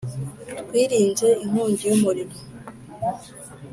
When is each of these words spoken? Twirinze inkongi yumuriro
Twirinze 0.67 1.27
inkongi 1.43 1.83
yumuriro 1.89 2.37